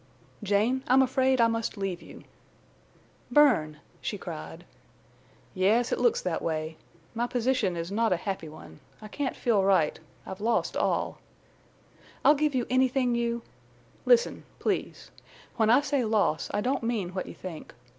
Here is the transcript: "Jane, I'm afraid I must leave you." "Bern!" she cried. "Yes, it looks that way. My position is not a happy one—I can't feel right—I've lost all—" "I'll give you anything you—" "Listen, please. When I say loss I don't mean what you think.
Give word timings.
"Jane, 0.41 0.83
I'm 0.87 1.03
afraid 1.03 1.39
I 1.39 1.45
must 1.47 1.77
leave 1.77 2.01
you." 2.01 2.23
"Bern!" 3.29 3.77
she 4.01 4.17
cried. 4.17 4.65
"Yes, 5.53 5.91
it 5.91 5.99
looks 5.99 6.21
that 6.23 6.41
way. 6.41 6.75
My 7.13 7.27
position 7.27 7.77
is 7.77 7.91
not 7.91 8.11
a 8.11 8.15
happy 8.17 8.49
one—I 8.49 9.07
can't 9.07 9.35
feel 9.35 9.63
right—I've 9.63 10.41
lost 10.41 10.75
all—" 10.75 11.19
"I'll 12.25 12.33
give 12.33 12.55
you 12.55 12.65
anything 12.67 13.13
you—" 13.13 13.43
"Listen, 14.07 14.43
please. 14.57 15.11
When 15.57 15.69
I 15.69 15.81
say 15.81 16.03
loss 16.03 16.49
I 16.51 16.61
don't 16.61 16.81
mean 16.81 17.09
what 17.13 17.27
you 17.27 17.35
think. 17.35 17.75